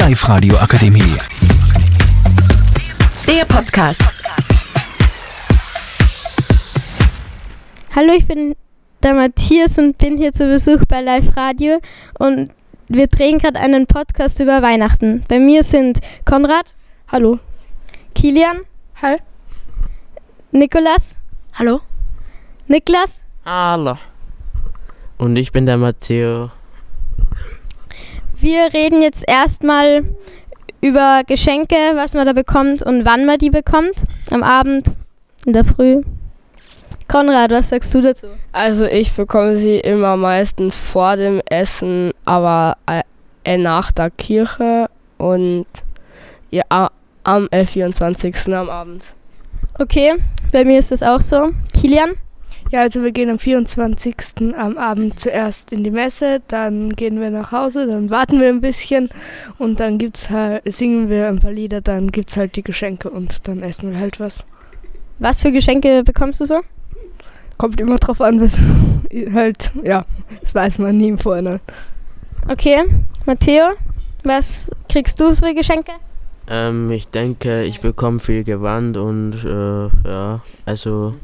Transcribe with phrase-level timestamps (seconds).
[0.00, 1.14] Live-Radio Akademie.
[3.26, 4.02] Der Podcast.
[7.94, 8.54] Hallo, ich bin
[9.02, 11.80] der Matthias und bin hier zu Besuch bei Live Radio
[12.18, 12.50] und
[12.88, 15.22] wir drehen gerade einen Podcast über Weihnachten.
[15.28, 16.74] Bei mir sind Konrad,
[17.08, 17.38] hallo,
[18.14, 18.60] Kilian,
[19.02, 19.18] Hallo.
[20.50, 21.16] Nikolas,
[21.52, 21.82] Hallo.
[22.68, 23.20] Niklas.
[23.44, 23.98] Hallo.
[25.18, 26.50] Und ich bin der Matteo.
[28.40, 30.02] Wir reden jetzt erstmal
[30.80, 34.04] über Geschenke, was man da bekommt und wann man die bekommt.
[34.30, 34.92] Am Abend,
[35.44, 36.00] in der Früh.
[37.06, 38.28] Konrad, was sagst du dazu?
[38.52, 45.66] Also ich bekomme sie immer meistens vor dem Essen, aber äh, nach der Kirche und
[46.50, 46.90] ja,
[47.24, 48.54] am äh, 24.
[48.54, 49.04] am Abend.
[49.78, 50.14] Okay,
[50.50, 51.50] bei mir ist das auch so.
[51.74, 52.12] Kilian?
[52.70, 54.54] Ja, also wir gehen am 24.
[54.56, 58.60] am Abend zuerst in die Messe, dann gehen wir nach Hause, dann warten wir ein
[58.60, 59.08] bisschen
[59.58, 63.48] und dann gibt's halt, singen wir ein paar Lieder, dann gibt's halt die Geschenke und
[63.48, 64.46] dann essen wir halt was.
[65.18, 66.60] Was für Geschenke bekommst du so?
[67.58, 68.56] Kommt immer drauf an, was
[69.34, 70.04] halt, ja,
[70.40, 71.58] das weiß man nie im Vorhinein.
[72.48, 72.84] Okay,
[73.26, 73.64] Matteo,
[74.22, 75.92] was kriegst du für Geschenke?
[76.48, 81.14] Ähm, ich denke, ich bekomme viel Gewand und äh, ja, also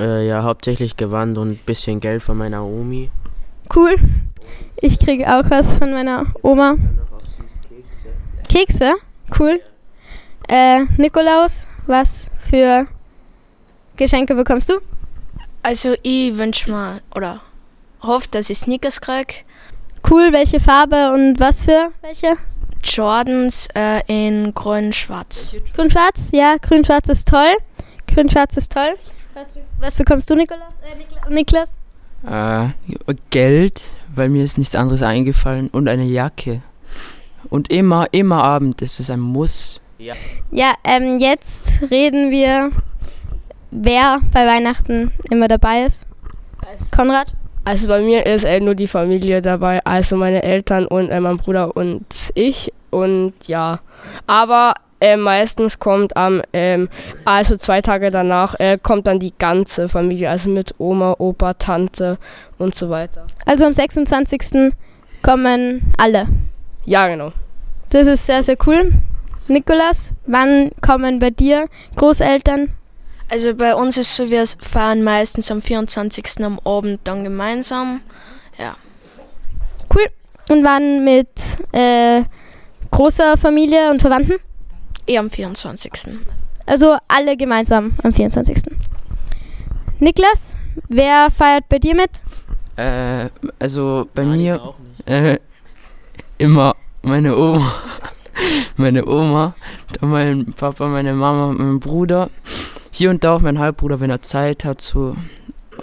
[0.00, 3.10] äh, ja, hauptsächlich Gewand und ein bisschen Geld von meiner Omi.
[3.74, 3.96] Cool.
[4.76, 6.76] Ich krieg auch was von meiner Oma.
[8.48, 8.94] Kekse?
[9.38, 9.60] Cool.
[10.48, 12.88] Äh, Nikolaus, was für
[13.96, 14.80] Geschenke bekommst du?
[15.62, 17.42] Also ich wünsche mir oder
[18.02, 19.34] hoffe, dass ich Sneakers kriege.
[20.10, 22.38] Cool, welche Farbe und was für welche?
[22.82, 25.54] Jordans äh, in grün-schwarz.
[25.74, 26.30] Grün-Schwarz?
[26.32, 27.56] Ja, Grün-Schwarz ist toll.
[28.06, 28.94] Grün-Schwarz ist toll.
[29.34, 30.74] Was, was bekommst du, Nikolaus?
[30.82, 31.76] Äh, Nikla Niklas?
[32.26, 36.62] Äh, Geld, weil mir ist nichts anderes eingefallen und eine Jacke.
[37.48, 39.80] Und immer, immer Abend ist es ein Muss.
[40.50, 42.70] Ja, ähm, jetzt reden wir,
[43.70, 46.06] wer bei Weihnachten immer dabei ist.
[46.94, 47.32] Konrad?
[47.64, 51.36] Also bei mir ist äh, nur die Familie dabei, also meine Eltern und äh, mein
[51.36, 53.80] Bruder und ich und ja.
[54.26, 56.88] Aber äh, meistens kommt am, ähm,
[57.24, 62.18] also zwei Tage danach, äh, kommt dann die ganze Familie, also mit Oma, Opa, Tante
[62.58, 63.26] und so weiter.
[63.46, 64.72] Also am 26.
[65.22, 66.26] kommen alle.
[66.84, 67.32] Ja, genau.
[67.90, 68.92] Das ist sehr, sehr cool.
[69.48, 71.66] Nikolas, wann kommen bei dir
[71.96, 72.72] Großeltern?
[73.30, 76.44] Also bei uns ist so, wir fahren meistens am 24.
[76.44, 78.00] am Abend dann gemeinsam.
[79.94, 80.06] Cool.
[80.48, 81.28] Und wann mit
[81.72, 82.22] äh,
[82.90, 84.34] großer Familie und Verwandten?
[85.10, 85.90] Eh am 24.
[86.66, 88.62] Also alle gemeinsam am 24.
[89.98, 90.54] Niklas,
[90.88, 92.10] wer feiert bei dir mit?
[92.76, 93.28] Äh,
[93.58, 95.08] also bei Nein, mir auch nicht.
[95.08, 95.38] äh,
[96.38, 97.72] immer meine Oma.
[98.76, 99.54] meine Oma,
[100.00, 102.30] dann mein Papa, meine Mama, mein Bruder.
[102.92, 105.16] Hier und da auch mein Halbbruder, wenn er Zeit hat, so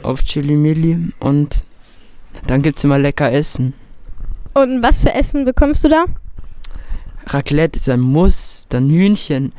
[0.03, 1.11] auf Chili Milli.
[1.19, 1.63] Und
[2.47, 3.73] dann gibt's immer lecker Essen.
[4.53, 6.05] Und was für Essen bekommst du da?
[7.27, 9.53] Raclette ist ein Muss, dann Hühnchen.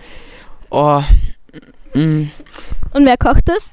[0.71, 1.03] Oh,
[1.95, 2.23] mm,
[2.93, 3.71] Und wer kocht es?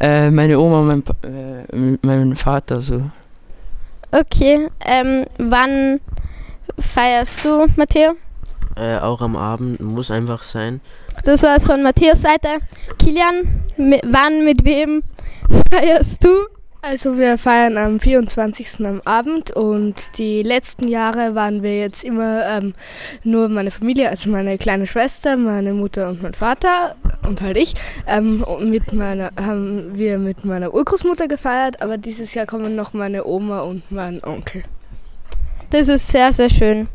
[0.00, 3.02] äh, meine Oma und mein, Pa- äh, mein Vater so.
[4.10, 6.00] Okay, ähm, wann
[6.78, 8.12] feierst du, Matteo?
[8.76, 10.80] Äh, auch am Abend muss einfach sein.
[11.24, 12.48] Das war's von Matthäus Seite.
[12.98, 15.02] Kilian, mi wann, mit wem
[15.70, 16.28] feierst du?
[16.84, 18.84] Also wir feiern am 24.
[18.84, 22.74] am Abend und die letzten Jahre waren wir jetzt immer ähm,
[23.22, 27.74] nur meine Familie, also meine kleine Schwester, meine Mutter und mein Vater und halt ich.
[28.08, 32.94] Ähm, und mit meiner haben wir mit meiner Urgroßmutter gefeiert, aber dieses Jahr kommen noch
[32.94, 34.64] meine Oma und mein Onkel.
[35.70, 36.88] Das ist sehr, sehr schön.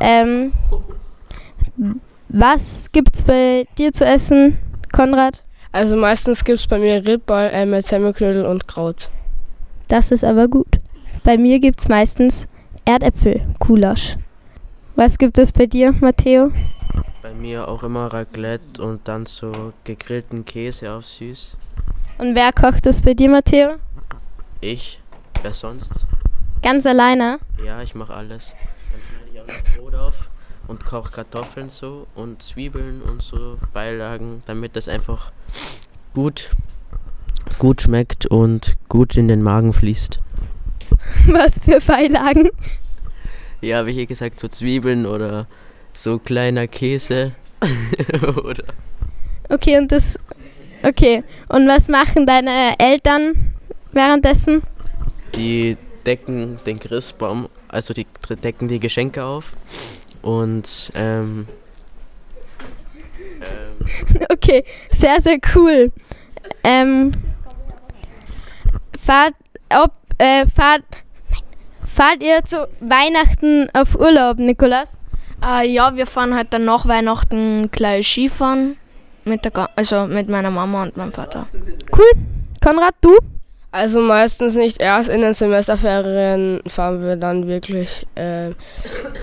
[0.00, 0.52] Ähm,
[2.30, 4.56] was gibt's bei dir zu essen,
[4.90, 5.44] Konrad?
[5.72, 9.08] Also meistens gibt es bei mir Ribball äh, mit Semmelknödel und Kraut.
[9.88, 10.80] Das ist aber gut.
[11.24, 12.46] Bei mir gibt's meistens
[12.84, 14.16] Erdäpfel, Gulasch.
[14.96, 16.52] Was gibt es bei dir, Matteo?
[17.22, 21.56] Bei mir auch immer Raclette und dann so gegrillten Käse auf süß.
[22.18, 23.76] Und wer kocht es bei dir, Matteo?
[24.60, 25.00] Ich,
[25.40, 26.06] wer sonst?
[26.62, 27.38] Ganz alleine.
[27.64, 28.54] Ja, ich mache alles.
[28.90, 30.30] Dann schneide ich auch noch Brot auf
[30.68, 35.32] und koche Kartoffeln so und Zwiebeln und so Beilagen, damit das einfach
[36.14, 36.50] gut,
[37.58, 40.20] gut schmeckt und gut in den Magen fließt.
[41.26, 42.50] Was für Beilagen?
[43.60, 45.46] Ja, wie hier gesagt, so Zwiebeln oder
[45.92, 47.32] so kleiner Käse.
[48.44, 48.64] oder
[49.48, 50.18] Okay, und das.
[50.82, 51.22] Okay.
[51.48, 53.54] Und was machen deine Eltern
[53.92, 54.62] währenddessen?
[55.34, 55.76] die
[56.06, 58.06] decken den Christbaum, also die
[58.42, 59.54] decken die Geschenke auf
[60.20, 61.61] und ähm, ähm
[64.30, 65.92] okay, sehr, sehr cool.
[66.64, 67.12] Ähm,
[68.98, 69.34] fahrt,
[69.70, 70.84] ob, äh, fahrt,
[71.86, 75.00] fahrt ihr zu Weihnachten auf Urlaub, Nikolas?
[75.44, 78.76] Äh, ja, wir fahren halt dann nach Weihnachten gleich Skifahren.
[79.24, 81.46] Mit der, also mit meiner Mama und meinem Vater.
[81.96, 82.10] Cool.
[82.60, 83.16] Konrad, du?
[83.70, 88.50] Also meistens nicht erst in den Semesterferien fahren wir dann wirklich äh,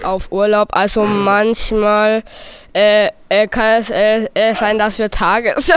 [0.04, 0.70] auf Urlaub.
[0.72, 2.24] Also manchmal
[2.74, 5.56] äh, äh, kann es äh, äh, sein, dass wir Tage.
[5.60, 5.74] So.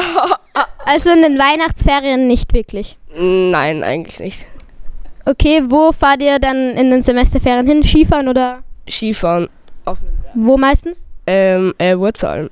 [0.85, 2.99] Also in den Weihnachtsferien nicht wirklich?
[3.17, 4.47] Nein, eigentlich nicht.
[5.25, 7.85] Okay, wo fahrt ihr dann in den Semesterferien hin?
[7.85, 8.63] Skifahren oder?
[8.89, 9.49] Skifahren.
[10.35, 11.07] Wo meistens?
[11.27, 12.51] Ähm, äh, Wurzeln.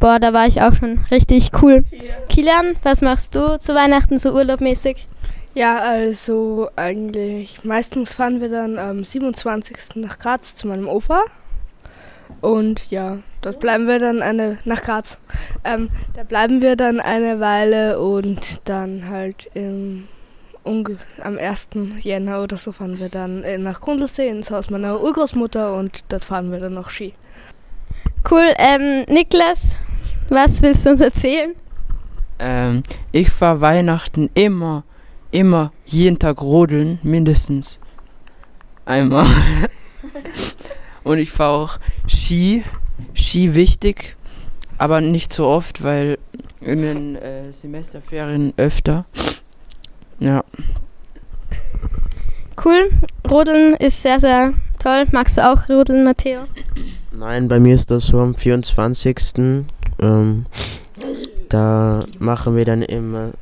[0.00, 1.84] Boah, da war ich auch schon richtig cool.
[2.28, 5.06] Kilian, was machst du zu Weihnachten so urlaubmäßig?
[5.54, 9.96] Ja, also eigentlich meistens fahren wir dann am 27.
[9.96, 11.22] nach Graz zu meinem Opa.
[12.40, 15.18] Und ja, dort bleiben wir dann eine, nach Graz.
[15.62, 20.08] Ähm, da bleiben wir dann eine Weile und dann halt im,
[20.64, 21.68] am 1.
[21.98, 26.50] Jänner oder so fahren wir dann nach Grundlsee ins Haus meiner Urgroßmutter und dort fahren
[26.50, 27.14] wir dann noch Ski.
[28.28, 29.76] Cool, ähm, Niklas,
[30.28, 31.54] was willst du uns erzählen?
[32.40, 34.82] Ähm, ich fahre Weihnachten immer
[35.34, 37.80] immer jeden Tag rodeln, mindestens
[38.84, 39.26] einmal.
[41.02, 42.62] Und ich fahre auch Ski,
[43.14, 44.16] Ski wichtig,
[44.78, 46.18] aber nicht so oft, weil
[46.60, 49.06] in den äh, Semesterferien öfter.
[50.20, 50.44] Ja.
[52.64, 52.90] Cool.
[53.28, 55.04] Rodeln ist sehr, sehr toll.
[55.10, 56.44] Magst du auch rodeln, Matteo?
[57.10, 59.16] Nein, bei mir ist das so am 24.
[59.98, 60.46] Ähm,
[61.48, 63.32] da machen wir dann immer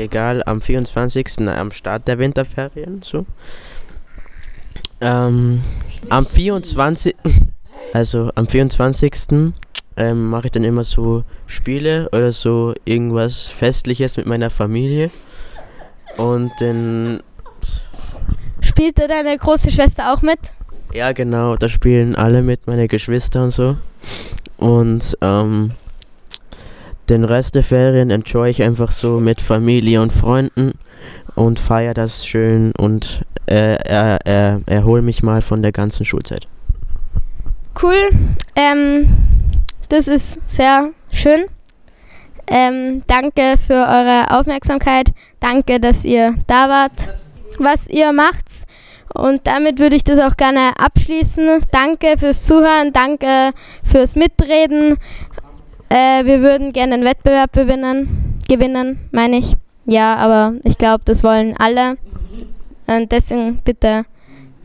[0.00, 1.48] egal, am 24.
[1.48, 3.26] am Start der Winterferien, so.
[5.00, 5.62] Ähm,
[6.08, 7.14] am 24.
[7.92, 9.12] Also am 24.
[9.96, 15.10] Ähm, mache ich dann immer so Spiele oder so irgendwas Festliches mit meiner Familie.
[16.16, 17.22] Und dann.
[18.60, 20.38] Spielt da deine große Schwester auch mit?
[20.92, 23.76] Ja, genau, da spielen alle mit, meine Geschwister und so.
[24.56, 25.72] Und ähm,
[27.10, 30.72] den Rest der Ferien enjoy ich einfach so mit Familie und Freunden
[31.34, 36.46] und feiere das schön und äh, er, er, erhole mich mal von der ganzen Schulzeit.
[37.82, 38.10] Cool,
[38.54, 39.16] ähm,
[39.88, 41.46] das ist sehr schön.
[42.46, 45.10] Ähm, danke für eure Aufmerksamkeit.
[45.38, 47.08] Danke, dass ihr da wart,
[47.58, 48.66] was ihr macht.
[49.14, 51.60] Und damit würde ich das auch gerne abschließen.
[51.72, 53.52] Danke fürs Zuhören, danke
[53.82, 54.96] fürs Mitreden.
[55.90, 59.56] Äh, wir würden gerne einen Wettbewerb gewinnen, gewinnen, meine ich.
[59.86, 61.98] Ja, aber ich glaube, das wollen alle.
[62.86, 64.04] Und deswegen bitte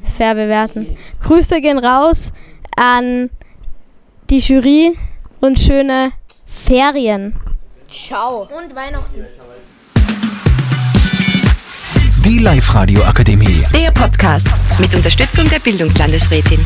[0.03, 0.95] fair bewerten.
[1.21, 2.31] Grüße gehen raus
[2.77, 3.31] an
[4.29, 4.95] die Jury
[5.41, 6.11] und schöne
[6.45, 7.33] Ferien.
[7.89, 8.41] Ciao.
[8.41, 9.25] Und Weihnachten.
[12.23, 13.63] Die Live-Radio Akademie.
[13.73, 14.49] Der Podcast
[14.79, 16.59] mit Unterstützung der Bildungslandesrätin.